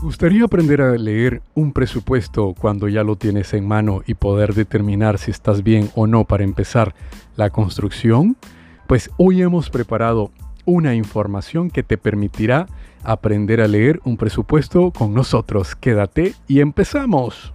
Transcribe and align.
¿Gustaría 0.00 0.44
aprender 0.44 0.80
a 0.80 0.96
leer 0.96 1.42
un 1.54 1.72
presupuesto 1.72 2.54
cuando 2.56 2.86
ya 2.86 3.02
lo 3.02 3.16
tienes 3.16 3.52
en 3.52 3.66
mano 3.66 4.02
y 4.06 4.14
poder 4.14 4.54
determinar 4.54 5.18
si 5.18 5.32
estás 5.32 5.64
bien 5.64 5.90
o 5.96 6.06
no 6.06 6.24
para 6.24 6.44
empezar 6.44 6.94
la 7.34 7.50
construcción? 7.50 8.36
Pues 8.86 9.10
hoy 9.16 9.42
hemos 9.42 9.70
preparado 9.70 10.30
una 10.64 10.94
información 10.94 11.68
que 11.68 11.82
te 11.82 11.98
permitirá 11.98 12.68
aprender 13.02 13.60
a 13.60 13.66
leer 13.66 14.00
un 14.04 14.16
presupuesto 14.16 14.92
con 14.92 15.14
nosotros. 15.14 15.74
Quédate 15.74 16.34
y 16.46 16.60
empezamos. 16.60 17.52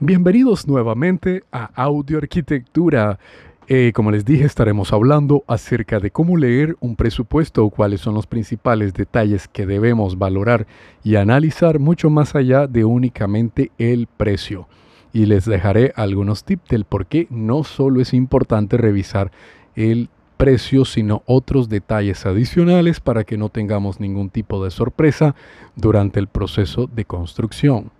Bienvenidos 0.00 0.68
nuevamente 0.68 1.42
a 1.50 1.70
Audio 1.74 2.18
Arquitectura. 2.18 3.18
Eh, 3.66 3.90
como 3.92 4.12
les 4.12 4.24
dije, 4.24 4.44
estaremos 4.44 4.92
hablando 4.92 5.42
acerca 5.48 5.98
de 5.98 6.12
cómo 6.12 6.36
leer 6.36 6.76
un 6.78 6.94
presupuesto 6.94 7.64
o 7.64 7.70
cuáles 7.70 8.02
son 8.02 8.14
los 8.14 8.28
principales 8.28 8.94
detalles 8.94 9.48
que 9.48 9.66
debemos 9.66 10.16
valorar 10.16 10.68
y 11.02 11.16
analizar 11.16 11.80
mucho 11.80 12.10
más 12.10 12.36
allá 12.36 12.68
de 12.68 12.84
únicamente 12.84 13.72
el 13.76 14.06
precio. 14.06 14.68
Y 15.12 15.26
les 15.26 15.46
dejaré 15.46 15.92
algunos 15.96 16.44
tips 16.44 16.68
del 16.68 16.84
por 16.84 17.06
qué 17.06 17.26
no 17.28 17.64
solo 17.64 18.00
es 18.00 18.14
importante 18.14 18.76
revisar 18.76 19.32
el 19.74 20.10
precio, 20.36 20.84
sino 20.84 21.24
otros 21.26 21.68
detalles 21.68 22.24
adicionales 22.24 23.00
para 23.00 23.24
que 23.24 23.36
no 23.36 23.48
tengamos 23.48 23.98
ningún 23.98 24.30
tipo 24.30 24.62
de 24.62 24.70
sorpresa 24.70 25.34
durante 25.74 26.20
el 26.20 26.28
proceso 26.28 26.86
de 26.86 27.04
construcción. 27.04 27.97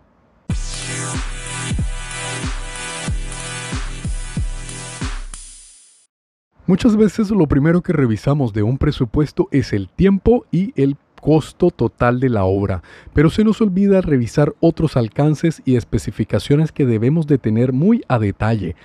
Muchas 6.68 6.98
veces 6.98 7.30
lo 7.30 7.46
primero 7.46 7.80
que 7.80 7.94
revisamos 7.94 8.52
de 8.52 8.62
un 8.62 8.76
presupuesto 8.76 9.48
es 9.52 9.72
el 9.72 9.88
tiempo 9.88 10.44
y 10.50 10.74
el 10.76 10.98
costo 11.18 11.70
total 11.70 12.20
de 12.20 12.28
la 12.28 12.44
obra, 12.44 12.82
pero 13.14 13.30
se 13.30 13.42
nos 13.42 13.62
olvida 13.62 14.02
revisar 14.02 14.52
otros 14.60 14.98
alcances 14.98 15.62
y 15.64 15.76
especificaciones 15.76 16.70
que 16.70 16.84
debemos 16.84 17.26
de 17.26 17.38
tener 17.38 17.72
muy 17.72 18.04
a 18.06 18.18
detalle. 18.18 18.76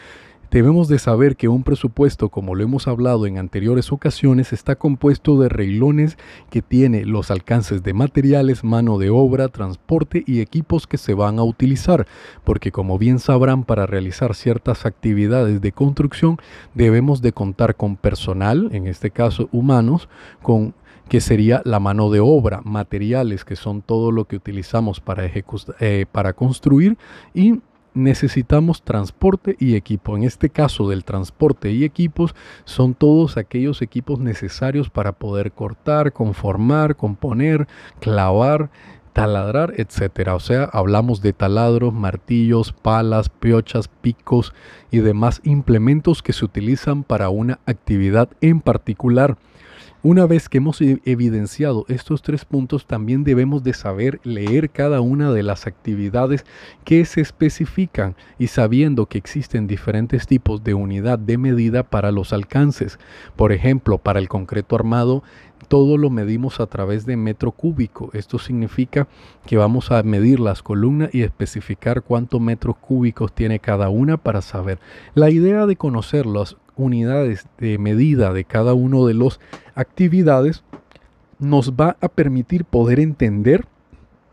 Debemos 0.54 0.88
de 0.88 1.00
saber 1.00 1.36
que 1.36 1.48
un 1.48 1.64
presupuesto, 1.64 2.30
como 2.30 2.54
lo 2.54 2.64
hemos 2.64 2.88
hablado 2.88 3.26
en 3.26 3.40
anteriores 3.40 3.92
ocasiones, 3.92 4.54
está 4.54 4.76
compuesto 4.76 5.40
de 5.40 5.50
reglones 5.50 6.16
que 6.52 6.62
tiene 6.62 7.08
los 7.08 7.32
alcances 7.32 7.82
de 7.82 7.96
materiales, 7.96 8.64
mano 8.64 9.00
de 9.00 9.10
obra, 9.10 9.48
transporte 9.48 10.24
y 10.28 10.42
equipos 10.42 10.86
que 10.86 11.00
se 11.00 11.16
van 11.16 11.40
a 11.40 11.44
utilizar, 11.44 12.06
porque 12.44 12.72
como 12.72 13.00
bien 13.00 13.18
sabrán, 13.18 13.64
para 13.64 13.88
realizar 13.88 14.36
ciertas 14.36 14.86
actividades 14.86 15.60
de 15.60 15.72
construcción 15.72 16.38
debemos 16.76 17.24
de 17.24 17.32
contar 17.32 17.76
con 17.76 17.96
personal, 17.96 18.70
en 18.74 18.86
este 18.86 19.10
caso 19.10 19.50
humanos, 19.52 20.08
con 20.44 20.76
que 21.10 21.20
sería 21.20 21.64
la 21.66 21.80
mano 21.80 22.12
de 22.12 22.20
obra, 22.20 22.62
materiales 22.64 23.44
que 23.44 23.56
son 23.56 23.82
todo 23.82 24.12
lo 24.12 24.26
que 24.26 24.36
utilizamos 24.36 25.00
para, 25.00 25.26
eh, 25.26 26.06
para 26.12 26.34
construir 26.34 26.96
y 27.34 27.60
necesitamos 27.94 28.82
transporte 28.82 29.56
y 29.60 29.76
equipo. 29.76 30.18
En 30.18 30.24
este 30.24 30.50
caso 30.50 30.90
del 30.90 31.04
transporte 31.04 31.72
y 31.72 31.84
equipos 31.84 32.36
son 32.66 32.94
todos 32.94 33.38
aquellos 33.38 33.82
equipos 33.82 34.20
necesarios 34.20 34.90
para 34.90 35.14
poder 35.14 35.52
cortar, 35.52 36.14
conformar, 36.14 36.96
componer, 36.96 37.68
clavar, 38.00 38.70
taladrar, 39.14 39.74
etcétera. 39.78 40.36
O 40.36 40.40
sea, 40.40 40.64
hablamos 40.66 41.22
de 41.22 41.34
taladros, 41.34 41.94
martillos, 41.94 42.74
palas, 42.74 43.30
piochas, 43.30 43.88
picos 43.88 44.54
y 44.92 45.00
demás 45.00 45.42
implementos 45.44 46.22
que 46.22 46.34
se 46.34 46.44
utilizan 46.44 47.04
para 47.04 47.30
una 47.30 47.60
actividad 47.66 48.30
en 48.42 48.60
particular. 48.60 49.38
Una 50.06 50.26
vez 50.26 50.50
que 50.50 50.58
hemos 50.58 50.82
e-, 50.82 51.00
evidenciado 51.06 51.86
estos 51.88 52.22
tres 52.22 52.44
puntos, 52.44 52.86
también 52.88 53.24
debemos 53.24 53.64
de 53.64 53.74
saber 53.74 54.20
leer 54.26 54.70
cada 54.70 55.00
una 55.00 55.32
de 55.32 55.44
las 55.44 55.66
actividades 55.66 56.44
que 56.84 57.06
se 57.06 57.22
especifican 57.22 58.18
y 58.38 58.48
sabiendo 58.48 59.06
que 59.06 59.18
existen 59.18 59.66
diferentes 59.66 60.28
tipos 60.28 60.62
de 60.62 60.74
unidad 60.74 61.20
de 61.20 61.38
medida 61.38 61.84
para 61.84 62.12
los 62.12 62.34
alcances. 62.34 63.00
Por 63.38 63.54
ejemplo, 63.54 63.98
para 63.98 64.20
el 64.20 64.28
concreto 64.28 64.76
armado, 64.76 65.24
todo 65.68 65.98
lo 65.98 66.10
medimos 66.10 66.60
a 66.60 66.68
través 66.68 67.06
de 67.06 67.18
metro 67.18 67.52
cúbico. 67.52 68.10
Esto 68.14 68.40
significa 68.40 69.08
que 69.46 69.58
vamos 69.58 69.92
a 69.92 70.04
medir 70.04 70.40
las 70.40 70.62
columnas 70.62 71.10
y 71.14 71.22
especificar 71.22 72.02
cuántos 72.02 72.40
metros 72.40 72.78
cúbicos 72.78 73.34
tiene 73.34 73.60
cada 73.60 73.90
una 73.90 74.18
para 74.18 74.42
saber. 74.42 74.80
La 75.16 75.30
idea 75.30 75.66
de 75.66 75.76
conocer 75.76 76.26
las 76.26 76.58
unidades 76.76 77.48
de 77.58 77.78
medida 77.78 78.34
de 78.34 78.46
cada 78.46 78.74
uno 78.74 79.06
de 79.06 79.14
los 79.14 79.40
actividades 79.76 80.64
nos 81.40 81.74
va 81.74 81.98
a 82.02 82.08
permitir 82.08 82.66
poder 82.66 83.00
entender 83.00 83.66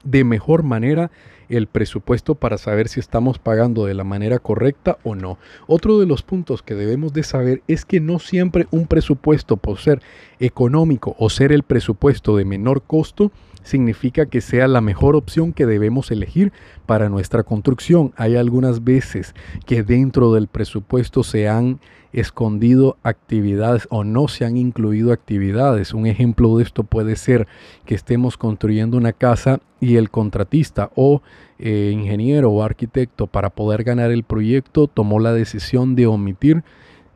de 0.05 0.25
mejor 0.25 0.63
manera 0.63 1.11
el 1.51 1.67
presupuesto 1.67 2.35
para 2.35 2.59
saber 2.59 2.89
si 2.89 3.01
estamos 3.01 3.39
pagando 3.39 3.85
de 3.85 3.95
la 3.95 4.05
manera 4.05 4.39
correcta 4.39 4.99
o 5.03 5.15
no. 5.15 5.39
Otro 5.67 5.99
de 5.99 6.07
los 6.07 6.23
puntos 6.23 6.63
que 6.63 6.75
debemos 6.75 7.13
de 7.13 7.23
saber 7.23 7.63
es 7.69 7.85
que 7.85 8.01
no 8.01 8.19
siempre 8.19 8.67
un 8.71 8.87
presupuesto 8.87 9.57
por 9.57 9.79
ser 9.79 10.01
económico 10.39 11.15
o 11.19 11.29
ser 11.29 11.53
el 11.53 11.63
presupuesto 11.63 12.37
de 12.37 12.45
menor 12.45 12.83
costo 12.83 13.31
significa 13.63 14.27
que 14.27 14.41
sea 14.41 14.69
la 14.69 14.81
mejor 14.81 15.17
opción 15.17 15.53
que 15.53 15.67
debemos 15.67 16.11
elegir 16.11 16.53
para 16.87 17.09
nuestra 17.09 17.43
construcción. 17.43 18.13
Hay 18.17 18.37
algunas 18.37 18.85
veces 18.85 19.35
que 19.67 19.83
dentro 19.83 20.33
del 20.33 20.49
presupuesto 20.49 21.23
se 21.23 21.49
han 21.49 21.79
escondido 22.13 22.97
actividades 23.03 23.87
o 23.91 24.03
no 24.03 24.29
se 24.29 24.45
han 24.45 24.57
incluido 24.57 25.13
actividades. 25.13 25.95
Un 25.95 26.07
ejemplo 26.07 26.57
de 26.57 26.65
esto 26.65 26.83
puede 26.83 27.17
ser 27.17 27.47
que 27.85 27.95
estemos 27.95 28.37
construyendo 28.37 28.97
una 28.97 29.13
casa 29.13 29.61
y 29.81 29.97
el 29.97 30.11
contratista 30.11 30.91
o 30.95 31.23
eh, 31.59 31.91
ingeniero 31.93 32.51
o 32.51 32.63
arquitecto 32.63 33.27
para 33.27 33.51
poder 33.51 33.85
ganar 33.85 34.11
el 34.11 34.25
proyecto 34.25 34.87
tomó 34.87 35.21
la 35.21 35.33
decisión 35.33 35.95
de 35.95 36.07
omitir 36.07 36.65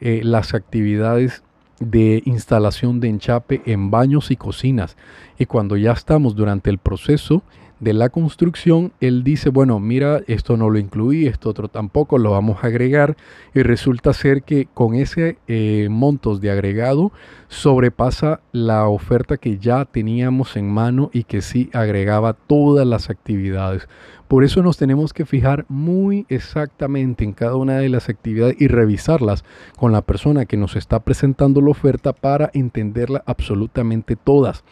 eh, 0.00 0.20
las 0.22 0.54
actividades 0.54 1.42
de 1.80 2.22
instalación 2.24 3.00
de 3.00 3.08
enchape 3.08 3.62
en 3.66 3.90
baños 3.90 4.30
y 4.30 4.36
cocinas. 4.36 4.96
Y 5.38 5.46
cuando 5.46 5.76
ya 5.76 5.92
estamos 5.92 6.36
durante 6.36 6.70
el 6.70 6.78
proceso, 6.78 7.42
de 7.84 7.92
la 7.92 8.08
construcción, 8.08 8.92
él 9.00 9.22
dice, 9.24 9.50
bueno, 9.50 9.78
mira, 9.78 10.22
esto 10.26 10.56
no 10.56 10.70
lo 10.70 10.78
incluí, 10.78 11.26
esto 11.26 11.50
otro 11.50 11.68
tampoco, 11.68 12.16
lo 12.16 12.30
vamos 12.30 12.64
a 12.64 12.68
agregar 12.68 13.14
y 13.54 13.62
resulta 13.62 14.14
ser 14.14 14.42
que 14.42 14.66
con 14.72 14.94
ese 14.94 15.36
eh, 15.48 15.88
montos 15.90 16.40
de 16.40 16.50
agregado 16.50 17.12
sobrepasa 17.48 18.40
la 18.52 18.88
oferta 18.88 19.36
que 19.36 19.58
ya 19.58 19.84
teníamos 19.84 20.56
en 20.56 20.70
mano 20.70 21.10
y 21.12 21.24
que 21.24 21.42
sí 21.42 21.68
agregaba 21.74 22.32
todas 22.32 22.86
las 22.86 23.10
actividades. 23.10 23.86
Por 24.28 24.44
eso 24.44 24.62
nos 24.62 24.78
tenemos 24.78 25.12
que 25.12 25.26
fijar 25.26 25.66
muy 25.68 26.24
exactamente 26.30 27.22
en 27.22 27.34
cada 27.34 27.56
una 27.56 27.76
de 27.76 27.90
las 27.90 28.08
actividades 28.08 28.56
y 28.58 28.68
revisarlas 28.68 29.44
con 29.76 29.92
la 29.92 30.00
persona 30.00 30.46
que 30.46 30.56
nos 30.56 30.74
está 30.74 31.00
presentando 31.00 31.60
la 31.60 31.70
oferta 31.70 32.14
para 32.14 32.50
entenderla 32.54 33.22
absolutamente 33.26 34.16
todas. 34.16 34.64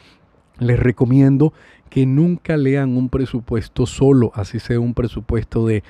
Les 0.59 0.79
recomiendo 0.79 1.53
que 1.91 2.07
nunca 2.07 2.57
lean 2.57 2.97
un 2.97 3.09
presupuesto 3.11 3.87
solo, 3.87 4.33
así 4.35 4.59
sea 4.59 4.81
un 4.81 4.95
presupuesto 4.95 5.67
de 5.67 5.83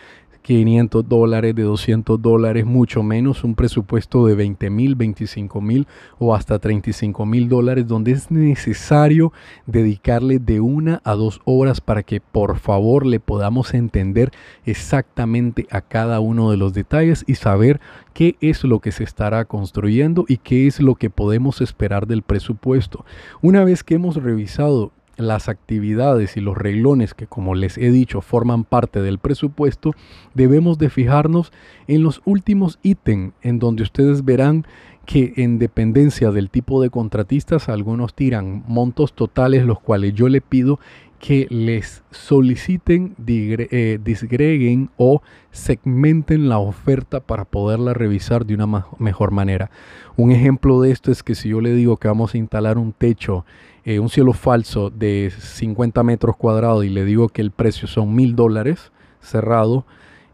500 0.43 1.09
dólares, 1.09 1.55
de 1.55 1.63
200 1.63 2.21
dólares, 2.21 2.67
mucho 2.67 3.03
menos 3.03 3.45
un 3.45 3.55
presupuesto 3.55 4.27
de 4.27 4.35
20 4.35 4.71
mil, 4.71 4.95
25 4.97 5.61
mil 5.61 5.87
o 6.19 6.35
hasta 6.35 6.59
35 6.59 7.25
mil 7.25 7.49
dólares, 7.49 7.87
donde 7.87 8.13
es 8.13 8.31
necesario 8.31 9.33
dedicarle 9.67 10.39
de 10.39 10.61
una 10.61 11.01
a 11.05 11.15
dos 11.15 11.41
horas 11.45 11.81
para 11.81 12.03
que 12.03 12.21
por 12.21 12.59
favor 12.59 13.07
le 13.07 13.21
podamos 13.21 13.73
entender 13.75 14.31
exactamente 14.65 15.67
a 15.71 15.81
cada 15.81 16.21
uno 16.21 16.51
de 16.51 16.57
los 16.57 16.75
detalles 16.75 17.25
y 17.27 17.37
saber 17.37 17.81
qué 18.13 18.37
es 18.41 18.65
lo 18.65 18.81
que 18.81 18.93
se 18.93 19.05
estará 19.05 19.45
construyendo 19.45 20.25
y 20.29 20.39
qué 20.39 20.67
es 20.67 20.81
lo 20.81 20.97
que 20.97 21.11
podemos 21.11 21.61
esperar 21.61 22.07
del 22.07 22.23
presupuesto. 22.23 23.05
Una 23.41 23.65
vez 23.65 23.85
que 23.85 23.95
hemos 23.95 24.17
revisado 24.17 24.93
las 25.17 25.49
actividades 25.49 26.37
y 26.37 26.41
los 26.41 26.57
reglones 26.57 27.15
que 27.15 27.27
como 27.27 27.55
les 27.55 27.79
he 27.79 27.91
dicho 27.91 28.21
forman 28.21 28.65
parte 28.65 29.03
del 29.03 29.19
presupuesto, 29.19 29.93
debemos 30.35 30.79
de 30.79 30.91
fijarnos 30.91 31.53
en 31.87 32.03
los 32.03 32.23
últimos 32.25 32.79
ítems 32.83 33.35
en 33.43 33.59
donde 33.59 33.83
ustedes 33.83 34.25
verán 34.25 34.67
que 35.05 35.33
en 35.37 35.59
dependencia 35.59 36.31
del 36.31 36.51
tipo 36.51 36.81
de 36.81 36.91
contratistas 36.91 37.69
algunos 37.69 38.15
tiran 38.15 38.63
montos 38.67 39.13
totales 39.13 39.65
los 39.65 39.81
cuales 39.81 40.15
yo 40.15 40.29
le 40.29 40.41
pido 40.41 40.79
que 41.19 41.47
les 41.51 42.03
soliciten, 42.11 43.15
eh, 43.29 44.01
disgreguen 44.03 44.91
o 44.97 45.23
segmenten 45.53 46.49
la 46.49 46.59
oferta 46.59 47.21
para 47.21 47.45
poderla 47.45 47.95
revisar 47.95 48.45
de 48.45 48.55
una 48.55 48.87
mejor 48.99 49.31
manera. 49.31 49.71
Un 50.17 50.33
ejemplo 50.33 50.81
de 50.81 50.91
esto 50.91 51.13
es 51.13 51.23
que 51.23 51.37
si 51.37 51.51
yo 51.51 51.61
le 51.61 51.75
digo 51.75 51.97
que 51.97 52.09
vamos 52.09 52.35
a 52.35 52.39
instalar 52.39 52.77
un 52.77 52.93
techo 52.93 53.45
eh, 53.85 53.99
un 53.99 54.09
cielo 54.09 54.33
falso 54.33 54.91
de 54.91 55.33
50 55.37 56.05
metros 56.05 56.37
cuadrados 56.37 56.85
y 56.85 56.89
le 56.89 57.05
digo 57.05 57.29
que 57.29 57.43
el 57.43 57.51
precio 57.51 57.89
son 57.89 58.15
mil 58.15 58.37
dólares 58.37 58.93
cerrado 59.21 59.85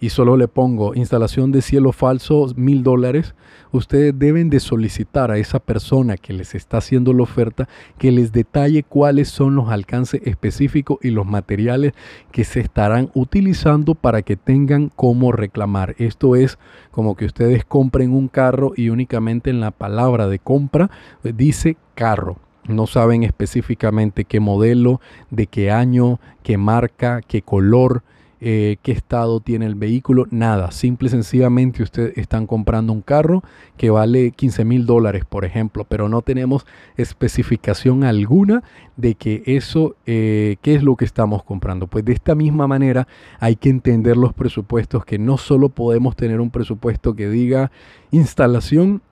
y 0.01 0.11
solo 0.11 0.37
le 0.37 0.49
pongo 0.49 0.95
instalación 0.95 1.53
de 1.53 1.63
cielo 1.63 1.93
falso 1.93 2.53
mil 2.57 2.83
dólares, 2.83 3.35
ustedes 3.73 4.19
deben 4.19 4.51
de 4.51 4.61
solicitar 4.61 5.31
a 5.31 5.39
esa 5.39 5.59
persona 5.59 6.17
que 6.17 6.33
les 6.33 6.55
está 6.55 6.79
haciendo 6.79 7.13
la 7.13 7.23
oferta 7.23 7.69
que 7.99 8.13
les 8.13 8.33
detalle 8.33 8.83
cuáles 8.83 9.29
son 9.29 9.55
los 9.55 9.69
alcances 9.71 10.21
específicos 10.25 10.99
y 11.03 11.11
los 11.11 11.27
materiales 11.27 11.93
que 12.33 12.45
se 12.45 12.61
estarán 12.61 13.11
utilizando 13.15 13.95
para 13.95 14.23
que 14.23 14.37
tengan 14.37 14.91
cómo 14.95 15.33
reclamar. 15.33 15.95
Esto 15.99 16.37
es 16.37 16.59
como 16.91 17.17
que 17.17 17.27
ustedes 17.27 17.65
compren 17.65 18.13
un 18.13 18.29
carro 18.29 18.73
y 18.77 18.91
únicamente 18.91 19.51
en 19.51 19.61
la 19.61 19.71
palabra 19.71 20.29
de 20.29 20.39
compra 20.39 20.91
eh, 21.25 21.33
dice 21.37 21.77
carro. 21.95 22.37
No 22.67 22.87
saben 22.87 23.23
específicamente 23.23 24.27
qué 24.27 24.41
modelo, 24.41 25.01
de 25.31 25.47
qué 25.47 25.71
año, 25.71 26.21
qué 26.43 26.59
marca, 26.59 27.23
qué 27.27 27.41
color, 27.41 28.03
eh, 28.41 28.77
qué 28.83 28.93
estado 28.93 29.41
tiene 29.41 29.67
el 29.67 29.75
vehículo, 29.75 30.27
nada. 30.31 30.71
Simple 30.71 31.09
y 31.09 31.11
sencillamente 31.11 31.83
ustedes 31.83 32.17
están 32.17 32.47
comprando 32.47 32.93
un 32.93 33.03
carro 33.03 33.43
que 33.77 33.91
vale 33.91 34.31
15 34.31 34.65
mil 34.65 34.87
dólares, 34.87 35.25
por 35.25 35.45
ejemplo, 35.45 35.85
pero 35.85 36.09
no 36.09 36.23
tenemos 36.23 36.67
especificación 36.97 38.05
alguna 38.05 38.63
de 38.97 39.15
que 39.15 39.43
eso, 39.47 39.97
eh, 40.07 40.57
qué 40.63 40.75
es 40.75 40.83
lo 40.83 40.97
que 40.97 41.05
estamos 41.05 41.43
comprando. 41.43 41.87
Pues 41.87 42.05
de 42.05 42.13
esta 42.13 42.35
misma 42.35 42.67
manera 42.67 43.09
hay 43.41 43.57
que 43.57 43.71
entender 43.71 44.17
los 44.17 44.33
presupuestos, 44.33 45.05
que 45.05 45.19
no 45.19 45.39
solo 45.39 45.69
podemos 45.69 46.15
tener 46.15 46.41
un 46.41 46.51
presupuesto 46.51 47.15
que 47.15 47.29
diga 47.29 47.71
instalación 48.11 49.03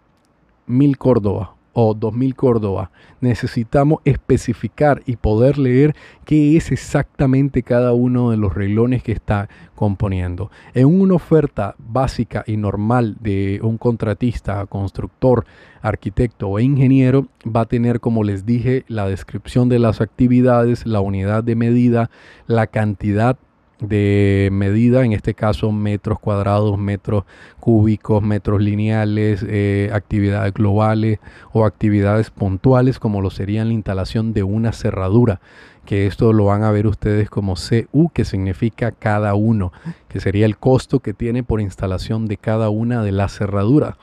mil 0.67 0.99
Córdoba 0.99 1.56
o 1.78 1.93
2000 1.93 2.34
Córdoba. 2.34 2.90
Necesitamos 3.20 4.00
especificar 4.06 5.02
y 5.05 5.17
poder 5.17 5.58
leer 5.58 5.94
qué 6.25 6.56
es 6.56 6.73
exactamente 6.73 7.62
cada 7.62 7.93
uno 7.93 8.31
de 8.31 8.38
los 8.38 8.55
reglones 8.55 9.02
que 9.02 9.12
está 9.12 9.50
componiendo. 9.75 10.50
En 10.73 10.87
una 10.87 11.14
oferta 11.14 11.75
básica 11.78 12.44
y 12.46 12.56
normal 12.56 13.19
de 13.20 13.61
un 13.62 13.76
contratista, 13.76 14.64
constructor, 14.64 15.44
arquitecto 15.82 16.49
o 16.49 16.58
ingeniero, 16.58 17.28
va 17.44 17.61
a 17.61 17.67
tener, 17.67 18.00
como 18.00 18.25
les 18.25 18.46
dije, 18.46 18.87
la 18.88 19.06
descripción 19.06 19.69
de 19.69 19.79
las 19.79 20.00
actividades, 20.00 20.87
la 20.87 21.00
unidad 21.00 21.44
de 21.44 21.56
medida, 21.56 22.11
la 22.46 22.69
cantidad 22.69 23.37
de 23.81 24.49
medida, 24.52 25.05
en 25.05 25.12
este 25.12 25.34
caso 25.34 25.70
metros 25.70 26.19
cuadrados, 26.19 26.78
metros 26.78 27.25
cúbicos, 27.61 28.23
metros 28.23 28.62
lineales, 28.62 29.44
eh, 29.46 29.90
actividades 29.93 30.55
globales 30.55 31.19
o 31.52 31.64
actividades 31.64 32.31
puntuales 32.31 32.99
como 32.99 33.20
lo 33.20 33.31
serían 33.31 33.69
la 33.69 33.75
instalación 33.75 34.32
de 34.32 34.43
una 34.43 34.73
cerradura, 34.73 35.40
que 35.84 36.06
esto 36.06 36.32
lo 36.32 36.46
van 36.46 36.62
a 36.62 36.70
ver 36.70 36.87
ustedes 36.87 37.28
como 37.28 37.55
CU, 37.55 38.11
que 38.11 38.25
significa 38.25 38.93
cada 38.93 39.34
uno, 39.34 39.73
que 40.08 40.20
sería 40.20 40.46
el 40.46 40.56
costo 40.56 41.00
que 41.00 41.12
tiene 41.12 41.43
por 41.43 41.61
instalación 41.61 42.26
de 42.26 42.38
cada 42.38 42.70
una 42.70 43.02
de 43.02 43.12
las 43.12 43.37
cerraduras. 43.37 43.96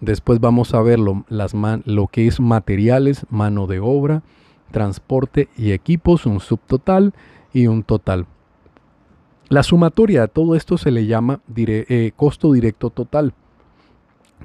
Después 0.00 0.38
vamos 0.38 0.74
a 0.74 0.80
ver 0.80 1.00
lo, 1.00 1.24
las 1.28 1.54
lo 1.84 2.06
que 2.06 2.28
es 2.28 2.38
materiales, 2.38 3.26
mano 3.30 3.66
de 3.66 3.80
obra, 3.80 4.22
transporte 4.70 5.48
y 5.56 5.72
equipos, 5.72 6.24
un 6.24 6.38
subtotal 6.38 7.14
y 7.52 7.66
un 7.66 7.82
total. 7.82 8.26
La 9.48 9.62
sumatoria 9.62 10.22
de 10.22 10.28
todo 10.28 10.54
esto 10.54 10.76
se 10.76 10.90
le 10.90 11.06
llama 11.06 11.40
eh, 11.56 12.12
costo 12.16 12.52
directo 12.52 12.90
total, 12.90 13.32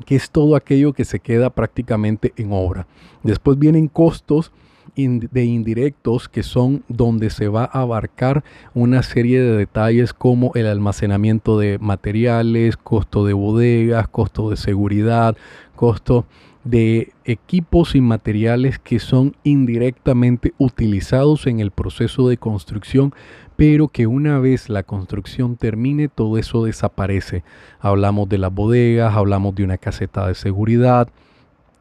que 0.06 0.16
es 0.16 0.30
todo 0.30 0.56
aquello 0.56 0.94
que 0.94 1.04
se 1.04 1.20
queda 1.20 1.50
prácticamente 1.50 2.32
en 2.38 2.54
obra. 2.54 2.88
Después 3.22 3.60
vienen 3.60 3.90
costos 3.90 4.54
de 4.96 5.44
indirectos 5.44 6.30
que 6.30 6.44
son 6.44 6.84
donde 6.88 7.32
se 7.32 7.50
va 7.50 7.64
a 7.66 7.82
abarcar 7.82 8.46
una 8.74 9.04
serie 9.04 9.42
de 9.42 9.58
detalles 9.58 10.14
como 10.14 10.52
el 10.56 10.68
almacenamiento 10.68 11.58
de 11.58 11.80
materiales, 11.80 12.78
costo 12.78 13.26
de 13.26 13.34
bodegas, 13.34 14.08
costo 14.08 14.52
de 14.52 14.56
seguridad, 14.58 15.36
costo 15.76 16.26
de 16.64 17.12
equipos 17.26 17.96
y 17.96 18.02
materiales 18.02 18.80
que 18.80 19.00
son 19.00 19.36
indirectamente 19.44 20.54
utilizados 20.58 21.48
en 21.48 21.60
el 21.60 21.72
proceso 21.72 22.30
de 22.30 22.38
construcción, 22.38 23.14
pero 23.66 23.88
que 23.88 24.08
una 24.08 24.40
vez 24.40 24.68
la 24.68 24.84
construcción 24.84 25.56
termine, 25.56 26.10
todo 26.10 26.38
eso 26.38 26.66
desaparece. 26.66 27.46
Hablamos 27.80 28.28
de 28.28 28.38
las 28.38 28.54
bodegas, 28.54 29.16
hablamos 29.16 29.56
de 29.56 29.64
una 29.64 29.78
caseta 29.78 30.28
de 30.28 30.36
seguridad, 30.36 31.08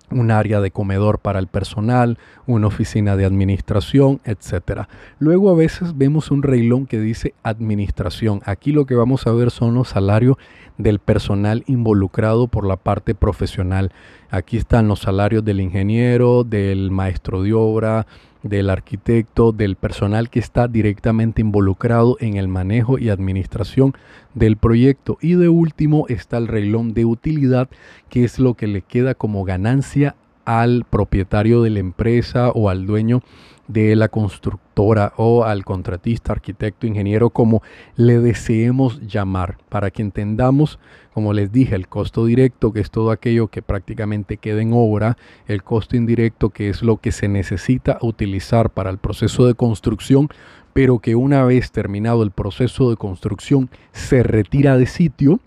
un 0.09 0.31
área 0.31 0.61
de 0.61 0.71
comedor 0.71 1.19
para 1.19 1.41
el 1.41 1.49
personal, 1.49 2.19
una 2.47 2.69
oficina 2.69 3.17
de 3.17 3.25
administración, 3.25 4.21
etc. 4.25 4.83
Luego 5.19 5.51
a 5.51 5.57
veces 5.57 5.99
vemos 5.99 6.31
un 6.31 6.45
reglón 6.45 6.87
que 6.87 7.01
dice 7.01 7.35
administración. 7.43 8.43
Aquí 8.45 8.71
lo 8.71 8.87
que 8.87 8.95
vamos 8.95 9.27
a 9.27 9.33
ver 9.33 9.51
son 9.51 9.75
los 9.75 9.89
salarios 9.89 10.37
del 10.79 11.01
personal 11.01 11.65
involucrado 11.67 12.47
por 12.47 12.65
la 12.65 12.77
parte 12.77 13.17
profesional. 13.17 13.91
Aquí 14.31 14.57
están 14.57 14.87
los 14.87 15.01
salarios 15.01 15.45
del 15.45 15.61
ingeniero, 15.61 16.45
del 16.45 16.93
maestro 16.93 17.43
de 17.43 17.55
obra, 17.55 18.07
del 18.43 18.71
arquitecto, 18.71 19.53
del 19.53 19.77
personal 19.77 20.31
que 20.31 20.41
está 20.41 20.69
directamente 20.69 21.41
involucrado 21.41 22.17
en 22.21 22.37
el 22.37 22.49
manejo 22.49 22.99
y 22.99 23.09
administración 23.09 23.95
del 24.35 24.57
proyecto. 24.57 25.19
Y 25.21 25.35
de 25.35 25.49
último 25.49 26.07
está 26.09 26.39
el 26.39 26.49
reglón 26.49 26.95
de 26.95 27.05
utilidad, 27.05 27.69
que 28.09 28.25
es 28.25 28.39
lo 28.39 28.55
que 28.55 28.67
le 28.67 28.83
queda 28.83 29.15
como 29.15 29.45
ganancia 29.45 30.17
al 30.45 30.85
propietario 30.89 31.63
de 31.63 31.71
la 31.71 31.81
empresa 31.81 32.51
o 32.51 32.69
al 32.69 32.87
dueño 32.87 33.23
de 33.69 33.97
la 33.97 34.09
constructora 34.09 35.13
o 35.17 35.45
al 35.45 35.65
contratista, 35.65 36.33
arquitecto, 36.33 36.87
ingeniero, 36.87 37.31
como 37.31 37.63
le 37.97 38.19
deseemos 38.19 39.01
llamar, 39.07 39.59
para 39.69 39.91
que 39.91 40.03
entendamos, 40.03 40.79
como 41.15 41.33
les 41.33 41.53
dije, 41.53 41.75
el 41.75 41.89
costo 41.89 42.27
directo, 42.27 42.73
que 42.73 42.81
es 42.81 42.91
todo 42.91 43.11
aquello 43.11 43.49
que 43.49 43.63
prácticamente 43.63 44.37
queda 44.37 44.61
en 44.61 44.73
obra, 44.75 45.17
el 45.47 45.63
costo 45.63 45.97
indirecto, 45.97 46.51
que 46.51 46.69
es 46.69 46.83
lo 46.83 46.99
que 46.99 47.13
se 47.13 47.29
necesita 47.29 47.99
utilizar 48.03 48.71
para 48.71 48.91
el 48.91 48.99
proceso 48.99 49.47
de 49.47 49.55
construcción, 49.55 50.29
pero 50.73 50.99
que 50.99 51.15
una 51.15 51.45
vez 51.45 51.71
terminado 51.71 52.23
el 52.23 52.31
proceso 52.31 52.91
de 52.91 52.97
construcción 52.97 53.71
se 53.93 54.23
retira 54.23 54.77
de 54.77 54.87
sitio, 54.87 55.41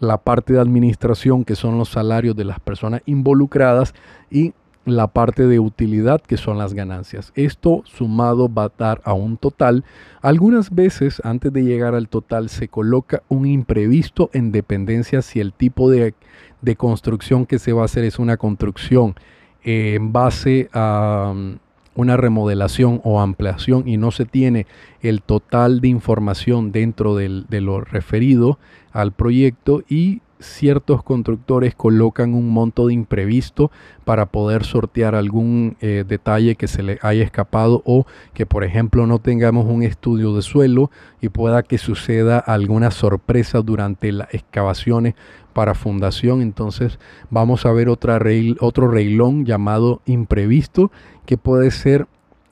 la 0.00 0.18
parte 0.18 0.52
de 0.52 0.60
administración, 0.60 1.44
que 1.44 1.56
son 1.56 1.78
los 1.78 1.90
salarios 1.90 2.36
de 2.36 2.44
las 2.44 2.60
personas 2.60 3.02
involucradas, 3.06 3.94
y 4.30 4.52
la 4.84 5.06
parte 5.08 5.46
de 5.46 5.60
utilidad 5.60 6.20
que 6.20 6.36
son 6.36 6.58
las 6.58 6.74
ganancias. 6.74 7.32
Esto 7.34 7.82
sumado 7.84 8.52
va 8.52 8.64
a 8.64 8.72
dar 8.76 9.00
a 9.04 9.14
un 9.14 9.36
total. 9.36 9.84
Algunas 10.20 10.74
veces 10.74 11.20
antes 11.24 11.52
de 11.52 11.62
llegar 11.62 11.94
al 11.94 12.08
total 12.08 12.48
se 12.48 12.68
coloca 12.68 13.22
un 13.28 13.46
imprevisto 13.46 14.30
en 14.32 14.52
dependencia 14.52 15.22
si 15.22 15.40
el 15.40 15.52
tipo 15.52 15.90
de, 15.90 16.14
construcción 16.76 17.46
que 17.46 17.58
se 17.58 17.72
va 17.72 17.82
a 17.82 17.84
hacer 17.86 18.04
es 18.04 18.18
una 18.18 18.36
construcción 18.36 19.14
en 19.62 20.12
base 20.12 20.68
a 20.72 21.34
una 21.94 22.16
remodelación 22.16 23.00
o 23.04 23.20
ampliación 23.20 23.86
y 23.86 23.96
no 23.96 24.10
se 24.10 24.24
tiene 24.24 24.66
el 25.00 25.22
total 25.22 25.80
de 25.80 25.88
información 25.88 26.72
dentro 26.72 27.16
de 27.16 27.60
lo 27.60 27.80
referido 27.80 28.58
al 28.92 29.12
proyecto 29.12 29.82
y 29.88 30.20
ciertos 30.44 31.02
constructores 31.02 31.74
colocan 31.74 32.34
un 32.34 32.50
monto 32.50 32.86
de 32.86 32.94
imprevisto 32.94 33.70
para 34.04 34.26
poder 34.26 34.64
sortear 34.64 35.14
algún 35.14 35.76
eh, 35.80 36.04
detalle 36.06 36.56
que 36.56 36.68
se 36.68 36.82
le 36.82 36.98
haya 37.02 37.22
escapado 37.22 37.82
o 37.84 38.06
que 38.34 38.46
por 38.46 38.64
ejemplo 38.64 39.06
no 39.06 39.18
tengamos 39.18 39.66
un 39.66 39.82
estudio 39.82 40.34
de 40.34 40.42
suelo 40.42 40.90
y 41.20 41.30
pueda 41.30 41.62
que 41.62 41.78
suceda 41.78 42.38
alguna 42.38 42.90
sorpresa 42.90 43.62
durante 43.62 44.12
las 44.12 44.32
excavaciones 44.34 45.14
para 45.54 45.74
fundación. 45.74 46.42
Entonces 46.42 46.98
vamos 47.30 47.64
a 47.64 47.72
ver 47.72 47.88
otro 47.88 48.18
reglón 48.88 49.46
llamado 49.46 50.02
imprevisto 50.04 50.90
que 51.24 51.38
puede 51.38 51.70
ser 51.70 52.06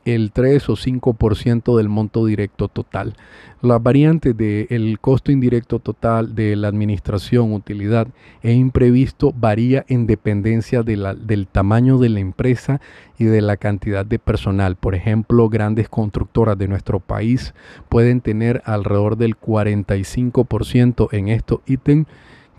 el 0.04 0.32
3 0.32 0.68
o 0.68 0.72
5% 0.72 1.76
del 1.76 1.88
monto 1.88 2.26
directo 2.26 2.68
total. 2.68 3.14
La 3.60 3.78
variante 3.78 4.34
del 4.34 4.98
costo 5.00 5.30
indirecto 5.30 5.78
total 5.78 6.34
de 6.34 6.56
la 6.56 6.68
administración, 6.68 7.52
utilidad 7.52 8.08
e 8.42 8.52
imprevisto 8.52 9.32
varía 9.36 9.84
en 9.88 10.06
dependencia 10.08 10.82
del 10.82 11.46
tamaño 11.46 11.98
de 11.98 12.08
la 12.08 12.18
empresa 12.18 12.80
y 13.18 13.24
de 13.24 13.40
la 13.40 13.56
cantidad 13.56 14.04
de 14.04 14.18
personal. 14.18 14.74
Por 14.74 14.96
ejemplo, 14.96 15.48
grandes 15.48 15.88
constructoras 15.88 16.58
de 16.58 16.66
nuestro 16.66 16.98
país 16.98 17.54
pueden 17.88 18.20
tener 18.20 18.62
alrededor 18.64 19.16
del 19.16 19.38
45% 19.38 21.08
en 21.12 21.28
estos 21.28 21.60
ítems 21.66 22.08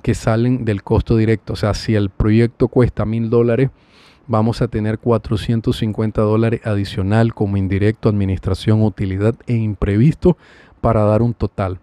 que 0.04 0.14
salen 0.14 0.66
del 0.66 0.84
costo 0.84 1.18
directo. 1.18 1.54
O 1.54 1.56
sea, 1.56 1.74
si 1.74 1.96
el 1.96 2.12
proyecto 2.12 2.68
cuesta 2.68 3.06
mil 3.06 3.32
dólares, 3.32 3.72
vamos 4.28 4.62
a 4.62 4.68
tener 4.68 5.00
450 5.00 6.22
dólares 6.22 6.62
adicional 6.66 7.34
como 7.34 7.58
indirecto, 7.58 8.10
administración, 8.10 8.84
utilidad 8.84 9.34
e 9.48 9.56
imprevisto 9.56 10.38
para 10.82 11.04
dar 11.06 11.24
un 11.24 11.34
total. 11.34 11.80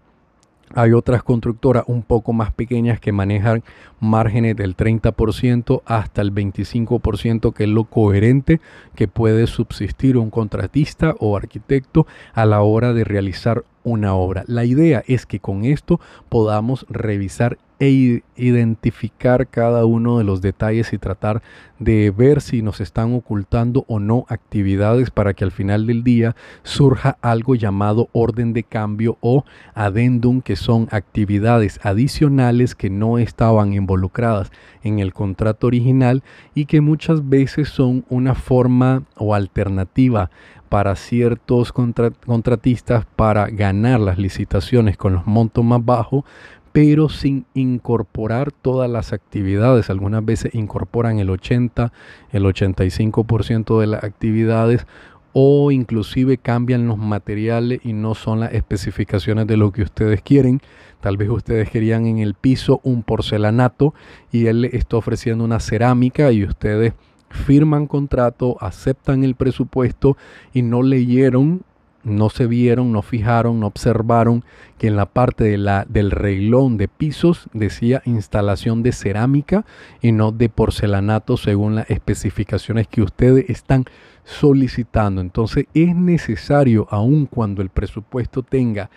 Hay 0.73 0.93
otras 0.93 1.21
constructoras 1.21 1.83
un 1.87 2.01
poco 2.01 2.31
más 2.31 2.53
pequeñas 2.53 2.99
que 2.99 3.11
manejan 3.11 3.61
márgenes 3.99 4.55
del 4.55 4.77
30% 4.77 5.81
hasta 5.85 6.21
el 6.21 6.33
25%, 6.33 7.53
que 7.53 7.63
es 7.63 7.69
lo 7.69 7.83
coherente 7.83 8.61
que 8.95 9.09
puede 9.09 9.47
subsistir 9.47 10.15
un 10.17 10.29
contratista 10.29 11.15
o 11.19 11.35
arquitecto 11.35 12.07
a 12.33 12.45
la 12.45 12.61
hora 12.61 12.93
de 12.93 13.03
realizar 13.03 13.65
una 13.83 14.13
obra. 14.13 14.43
La 14.47 14.63
idea 14.63 15.03
es 15.07 15.25
que 15.25 15.39
con 15.39 15.65
esto 15.65 15.99
podamos 16.29 16.85
revisar 16.87 17.57
e 17.81 18.21
identificar 18.35 19.47
cada 19.47 19.85
uno 19.85 20.19
de 20.19 20.23
los 20.23 20.39
detalles 20.39 20.93
y 20.93 20.99
tratar 20.99 21.41
de 21.79 22.11
ver 22.11 22.39
si 22.41 22.61
nos 22.61 22.79
están 22.79 23.11
ocultando 23.15 23.85
o 23.87 23.99
no 23.99 24.25
actividades 24.29 25.09
para 25.09 25.33
que 25.33 25.43
al 25.43 25.51
final 25.51 25.87
del 25.87 26.03
día 26.03 26.35
surja 26.61 27.17
algo 27.23 27.55
llamado 27.55 28.07
orden 28.11 28.53
de 28.53 28.61
cambio 28.61 29.17
o 29.19 29.45
adendum, 29.73 30.41
que 30.41 30.55
son 30.55 30.89
actividades 30.91 31.79
adicionales 31.81 32.75
que 32.75 32.91
no 32.91 33.17
estaban 33.17 33.73
involucradas 33.73 34.51
en 34.83 34.99
el 34.99 35.11
contrato 35.11 35.65
original 35.65 36.21
y 36.53 36.65
que 36.65 36.81
muchas 36.81 37.27
veces 37.29 37.69
son 37.69 38.05
una 38.09 38.35
forma 38.35 39.05
o 39.15 39.33
alternativa 39.33 40.29
para 40.69 40.95
ciertos 40.95 41.73
contratistas 41.73 43.05
para 43.17 43.47
ganar 43.47 43.99
las 43.99 44.17
licitaciones 44.17 44.95
con 44.95 45.11
los 45.13 45.27
montos 45.27 45.65
más 45.65 45.83
bajos, 45.83 46.23
pero 46.71 47.09
sin 47.09 47.45
incorporar 47.53 48.51
todas 48.51 48.89
las 48.89 49.13
actividades. 49.13 49.89
Algunas 49.89 50.23
veces 50.23 50.55
incorporan 50.55 51.19
el 51.19 51.29
80, 51.29 51.91
el 52.31 52.43
85% 52.43 53.79
de 53.79 53.87
las 53.87 54.03
actividades 54.03 54.85
o 55.33 55.71
inclusive 55.71 56.37
cambian 56.37 56.87
los 56.87 56.97
materiales 56.97 57.79
y 57.83 57.93
no 57.93 58.15
son 58.15 58.41
las 58.41 58.53
especificaciones 58.53 59.47
de 59.47 59.57
lo 59.57 59.71
que 59.71 59.83
ustedes 59.83 60.21
quieren. 60.21 60.61
Tal 60.99 61.17
vez 61.17 61.29
ustedes 61.29 61.69
querían 61.69 62.05
en 62.05 62.19
el 62.19 62.33
piso 62.33 62.81
un 62.83 63.03
porcelanato 63.03 63.93
y 64.31 64.47
él 64.47 64.61
le 64.61 64.75
está 64.75 64.97
ofreciendo 64.97 65.43
una 65.43 65.59
cerámica 65.59 66.31
y 66.31 66.43
ustedes 66.43 66.93
firman 67.29 67.87
contrato, 67.87 68.57
aceptan 68.59 69.23
el 69.23 69.35
presupuesto 69.35 70.17
y 70.53 70.63
no 70.63 70.83
leyeron 70.83 71.61
no 72.03 72.29
se 72.29 72.47
vieron, 72.47 72.91
no 72.91 73.01
fijaron, 73.01 73.59
no 73.59 73.67
observaron 73.67 74.43
que 74.77 74.87
en 74.87 74.95
la 74.95 75.05
parte 75.05 75.43
de 75.43 75.57
la, 75.57 75.85
del 75.87 76.11
reglón 76.11 76.77
de 76.77 76.87
pisos 76.87 77.47
decía 77.53 78.01
instalación 78.05 78.83
de 78.83 78.91
cerámica 78.91 79.65
y 80.01 80.11
no 80.11 80.31
de 80.31 80.49
porcelanato 80.49 81.37
según 81.37 81.75
las 81.75 81.89
especificaciones 81.89 82.87
que 82.87 83.01
ustedes 83.01 83.49
están 83.49 83.85
solicitando. 84.23 85.21
Entonces 85.21 85.65
es 85.73 85.95
necesario, 85.95 86.87
aun 86.89 87.25
cuando 87.25 87.61
el 87.61 87.69
presupuesto 87.69 88.43
tenga 88.43 88.89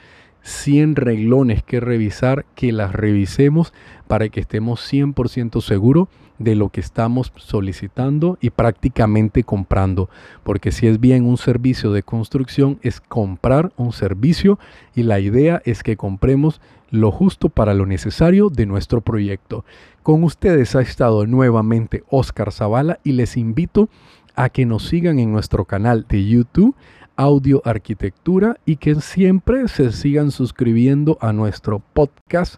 100 0.45 0.97
reglones 0.97 1.63
que 1.63 1.81
revisar, 1.81 2.45
que 2.55 2.71
las 2.71 2.93
revisemos 2.93 3.73
para 4.07 4.29
que 4.29 4.41
estemos 4.41 4.81
100% 4.93 5.61
seguros 5.63 6.09
de 6.39 6.55
lo 6.55 6.69
que 6.69 6.81
estamos 6.81 7.33
solicitando 7.37 8.37
y 8.41 8.51
prácticamente 8.51 9.43
comprando. 9.43 10.11
Porque 10.43 10.71
si 10.71 10.87
es 10.87 11.01
bien 11.01 11.25
un 11.25 11.39
servicio 11.39 11.93
de 11.93 12.03
construcción, 12.03 12.79
es 12.83 13.01
comprar 13.01 13.73
un 13.77 13.93
servicio 13.93 14.59
y 14.95 15.05
la 15.05 15.19
idea 15.19 15.63
es 15.65 15.83
que 15.83 15.97
compremos 15.97 16.61
lo 16.91 17.11
justo 17.11 17.49
para 17.49 17.73
lo 17.73 17.87
necesario 17.87 18.51
de 18.51 18.67
nuestro 18.67 19.01
proyecto. 19.01 19.65
Con 20.03 20.23
ustedes 20.25 20.77
ha 20.77 20.83
estado 20.83 21.27
nuevamente 21.27 22.05
Oscar 22.11 22.53
Zavala 22.53 23.01
y 23.03 23.13
les 23.13 23.37
invito 23.39 23.89
a 24.37 24.51
que 24.51 24.67
nos 24.67 24.89
sigan 24.89 25.19
en 25.19 25.33
nuestro 25.33 25.65
canal 25.65 26.05
de 26.09 26.27
YouTube 26.27 26.75
Audio 27.17 27.63
Arquitectura 27.65 28.57
y 28.65 28.77
que 28.77 28.97
siempre 28.97 29.69
se 29.69 29.93
sigan 29.93 30.31
suscribiendo 30.31 31.17
a 31.21 31.33
nuestro 31.33 31.81
podcast. 31.81 32.57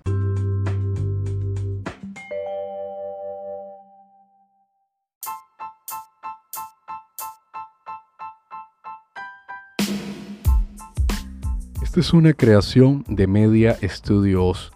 Esta 11.82 12.00
es 12.00 12.12
una 12.12 12.32
creación 12.32 13.04
de 13.08 13.26
Media 13.26 13.78
Studios 13.82 14.72